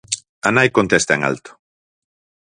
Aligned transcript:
A 0.47 0.49
nai 0.55 0.69
contesta 0.77 1.11
en 1.17 1.21
alto: 1.31 1.51